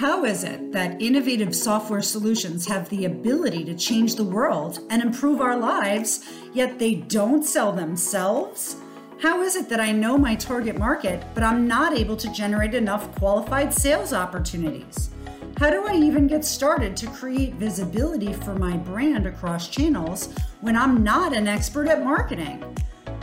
[0.00, 5.02] How is it that innovative software solutions have the ability to change the world and
[5.02, 8.76] improve our lives, yet they don't sell themselves?
[9.20, 12.72] How is it that I know my target market, but I'm not able to generate
[12.72, 15.10] enough qualified sales opportunities?
[15.58, 20.32] How do I even get started to create visibility for my brand across channels
[20.62, 22.64] when I'm not an expert at marketing?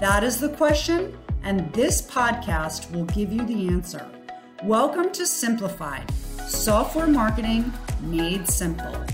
[0.00, 4.10] That is the question, and this podcast will give you the answer.
[4.62, 6.10] Welcome to Simplified
[6.48, 9.04] Software Marketing Made Simple.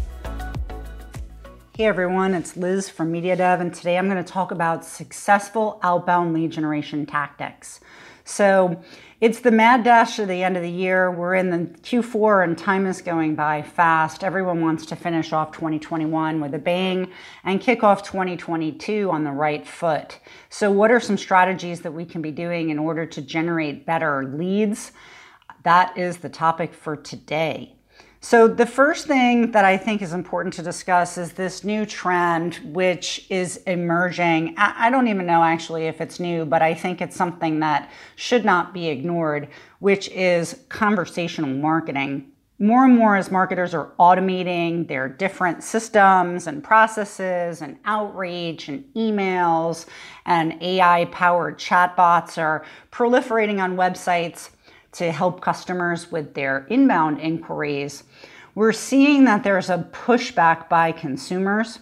[1.77, 5.79] Hey everyone, it's Liz from Media Dev, and today I'm going to talk about successful
[5.83, 7.81] outbound lead generation tactics.
[8.25, 8.83] So,
[9.21, 11.11] it's the mad dash to the end of the year.
[11.11, 14.23] We're in the Q4 and time is going by fast.
[14.23, 17.11] Everyone wants to finish off 2021 with a bang
[17.43, 20.19] and kick off 2022 on the right foot.
[20.51, 24.25] So, what are some strategies that we can be doing in order to generate better
[24.25, 24.93] leads?
[25.69, 27.75] That is the topic for today.
[28.23, 32.55] So, the first thing that I think is important to discuss is this new trend,
[32.73, 34.55] which is emerging.
[34.57, 38.47] I don't even know actually if it's new, but I think it's something that should
[38.47, 39.49] not be ignored,
[39.81, 42.33] which is conversational marketing.
[42.59, 48.85] More and more, as marketers are automating their different systems and processes and outreach and
[48.97, 49.85] emails
[50.25, 54.49] and AI powered chatbots are proliferating on websites
[54.93, 58.05] to help customers with their inbound inquiries,
[58.55, 61.79] we're seeing that there's a pushback by consumers.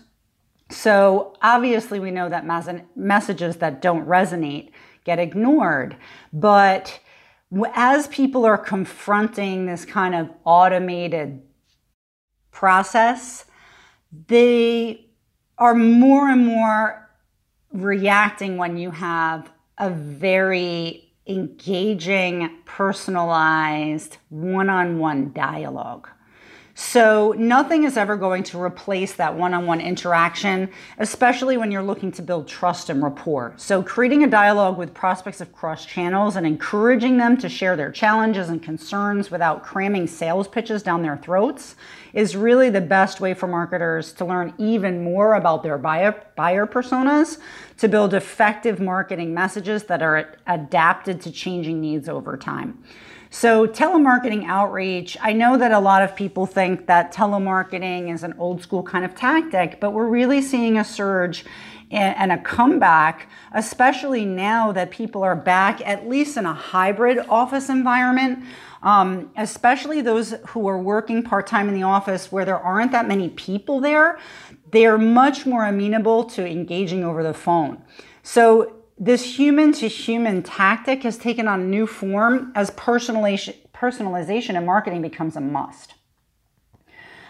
[0.71, 2.45] So, obviously, we know that
[2.97, 4.73] messages that don't resonate
[5.05, 5.97] get ignored.
[6.33, 7.01] But
[7.75, 11.41] as people are confronting this kind of automated
[12.51, 13.45] process,
[14.27, 15.07] they
[15.57, 17.09] are more and more
[17.73, 26.09] reacting when you have a very engaging, personalized, one on one dialogue.
[26.79, 31.83] So, nothing is ever going to replace that one on one interaction, especially when you're
[31.83, 33.55] looking to build trust and rapport.
[33.57, 38.51] So, creating a dialogue with prospects across channels and encouraging them to share their challenges
[38.51, 41.77] and concerns without cramming sales pitches down their throats
[42.13, 46.67] is really the best way for marketers to learn even more about their buyer, buyer
[46.67, 47.39] personas
[47.79, 52.85] to build effective marketing messages that are adapted to changing needs over time.
[53.39, 58.33] So, telemarketing outreach, I know that a lot of people think that telemarketing is an
[58.39, 61.45] old school kind of tactic, but we're really seeing a surge
[61.91, 67.69] and a comeback, especially now that people are back, at least in a hybrid office
[67.69, 68.43] environment.
[68.83, 73.07] Um, especially those who are working part time in the office where there aren't that
[73.07, 74.19] many people there,
[74.71, 77.83] they are much more amenable to engaging over the phone.
[78.23, 84.57] So this human to human tactic has taken on a new form as personalization, personalization
[84.57, 85.95] and marketing becomes a must.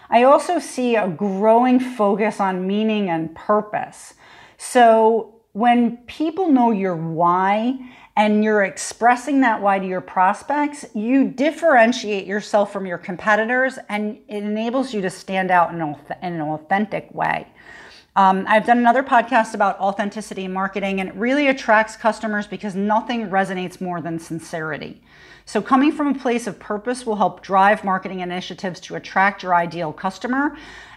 [0.09, 4.15] I also see a growing focus on meaning and purpose.
[4.56, 7.76] So when people know your why
[8.16, 14.19] and you're expressing that why to your prospects, you differentiate yourself from your competitors and
[14.28, 17.49] it enables you to stand out in an authentic way.
[18.16, 22.75] Um, I've done another podcast about authenticity in marketing, and it really attracts customers because
[22.75, 25.03] nothing resonates more than sincerity.
[25.44, 29.55] So, coming from a place of purpose will help drive marketing initiatives to attract your
[29.55, 30.56] ideal customer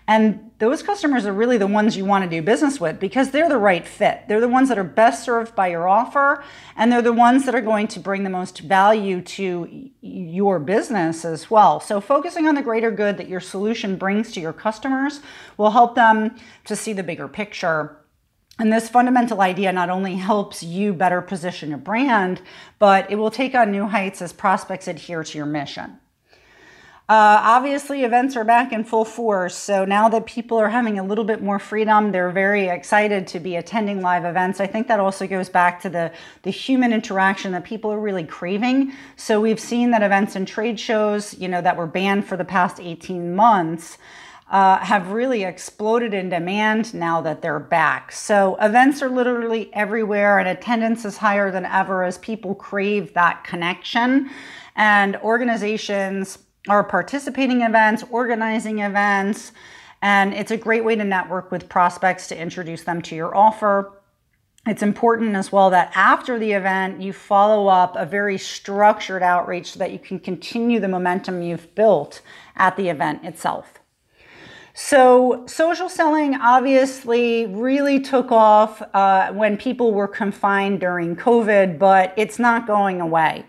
[0.09, 3.47] and those customers are really the ones you want to do business with because they're
[3.47, 4.23] the right fit.
[4.27, 6.43] They're the ones that are best served by your offer,
[6.75, 11.25] and they're the ones that are going to bring the most value to your business
[11.25, 11.79] as well.
[11.79, 15.21] So, focusing on the greater good that your solution brings to your customers
[15.57, 17.95] will help them to see the bigger picture.
[18.57, 22.41] And this fundamental idea not only helps you better position your brand,
[22.79, 25.99] but it will take on new heights as prospects adhere to your mission.
[27.09, 29.55] Uh, obviously, events are back in full force.
[29.55, 33.39] So now that people are having a little bit more freedom, they're very excited to
[33.39, 34.59] be attending live events.
[34.59, 36.11] I think that also goes back to the,
[36.43, 38.93] the human interaction that people are really craving.
[39.15, 42.45] So we've seen that events and trade shows, you know, that were banned for the
[42.45, 43.97] past 18 months.
[44.51, 48.11] Uh, have really exploded in demand now that they're back.
[48.11, 53.43] So, events are literally everywhere, and attendance is higher than ever as people crave that
[53.43, 54.31] connection.
[54.75, 59.51] And organizations, are participating events, organizing events,
[60.01, 63.99] and it's a great way to network with prospects to introduce them to your offer.
[64.67, 69.73] It's important as well that after the event, you follow up a very structured outreach
[69.73, 72.21] so that you can continue the momentum you've built
[72.55, 73.79] at the event itself.
[74.73, 82.13] So, social selling obviously really took off uh, when people were confined during COVID, but
[82.15, 83.45] it's not going away.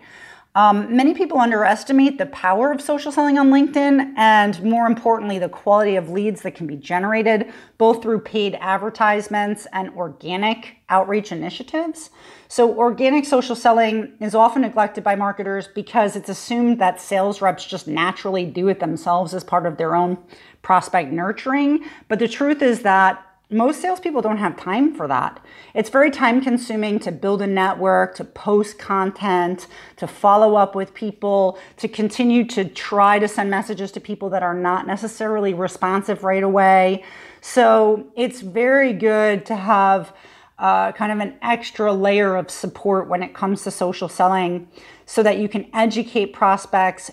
[0.53, 5.47] Um, many people underestimate the power of social selling on LinkedIn and, more importantly, the
[5.47, 12.09] quality of leads that can be generated both through paid advertisements and organic outreach initiatives.
[12.49, 17.65] So, organic social selling is often neglected by marketers because it's assumed that sales reps
[17.65, 20.17] just naturally do it themselves as part of their own
[20.63, 21.85] prospect nurturing.
[22.09, 25.43] But the truth is that most salespeople don't have time for that.
[25.73, 29.67] It's very time consuming to build a network, to post content,
[29.97, 34.41] to follow up with people, to continue to try to send messages to people that
[34.41, 37.03] are not necessarily responsive right away.
[37.41, 40.13] So it's very good to have
[40.57, 44.69] uh, kind of an extra layer of support when it comes to social selling
[45.05, 47.11] so that you can educate prospects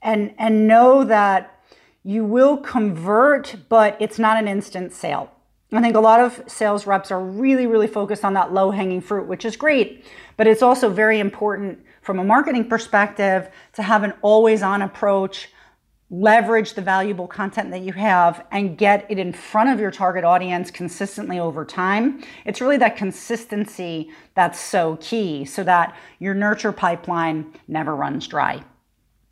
[0.00, 1.60] and, and know that
[2.02, 5.31] you will convert, but it's not an instant sale.
[5.74, 9.00] I think a lot of sales reps are really, really focused on that low hanging
[9.00, 10.04] fruit, which is great.
[10.36, 15.48] But it's also very important from a marketing perspective to have an always on approach,
[16.10, 20.24] leverage the valuable content that you have, and get it in front of your target
[20.24, 22.22] audience consistently over time.
[22.44, 28.62] It's really that consistency that's so key so that your nurture pipeline never runs dry.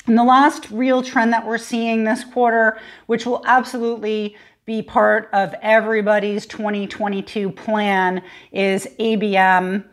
[0.06, 4.36] And the last real trend that we're seeing this quarter, which will absolutely
[4.70, 8.22] be part of everybody's 2022 plan
[8.52, 9.84] is ABM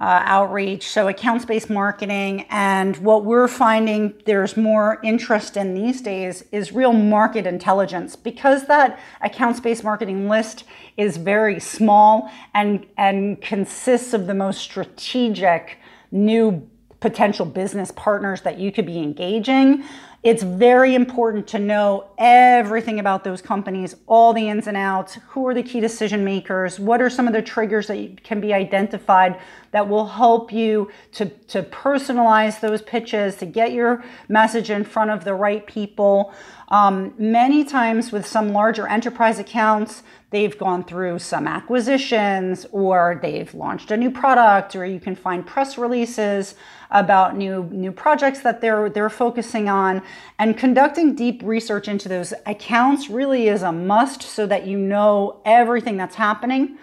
[0.00, 2.44] uh, outreach, so accounts based marketing.
[2.50, 8.66] And what we're finding there's more interest in these days is real market intelligence because
[8.66, 10.64] that accounts based marketing list
[10.96, 15.78] is very small and, and consists of the most strategic
[16.10, 16.68] new
[16.98, 19.84] potential business partners that you could be engaging.
[20.24, 25.46] It's very important to know everything about those companies, all the ins and outs, who
[25.46, 29.38] are the key decision makers, what are some of the triggers that can be identified
[29.72, 35.10] that will help you to, to personalize those pitches, to get your message in front
[35.10, 36.32] of the right people.
[36.68, 43.52] Um, many times with some larger enterprise accounts, they've gone through some acquisitions or they've
[43.54, 46.54] launched a new product or you can find press releases
[46.90, 50.02] about new new projects that they're they're focusing on
[50.38, 55.40] and conducting deep research into those accounts really is a must so that you know
[55.44, 56.78] everything that's happening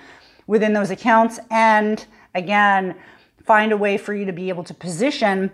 [0.47, 2.05] within those accounts and
[2.35, 2.95] again
[3.45, 5.51] find a way for you to be able to position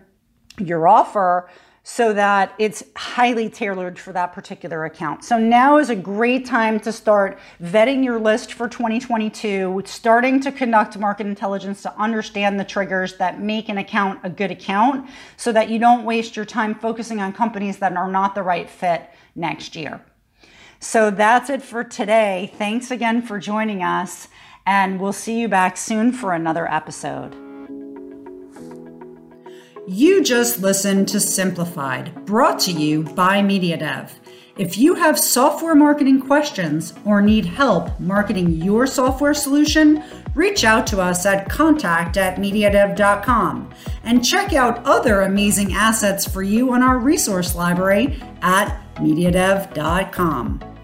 [0.57, 1.49] your offer
[1.83, 5.23] so that it's highly tailored for that particular account.
[5.23, 10.51] So now is a great time to start vetting your list for 2022, starting to
[10.51, 15.51] conduct market intelligence to understand the triggers that make an account a good account so
[15.51, 19.09] that you don't waste your time focusing on companies that are not the right fit
[19.39, 20.01] next year.
[20.79, 22.51] So that's it for today.
[22.57, 24.27] Thanks again for joining us,
[24.65, 27.35] and we'll see you back soon for another episode.
[29.87, 34.11] You just listened to Simplified, brought to you by MediaDev.
[34.59, 40.03] If you have software marketing questions or need help marketing your software solution,
[40.35, 46.43] reach out to us at contact at mediadev.com and check out other amazing assets for
[46.43, 50.78] you on our resource library at mediadev.com.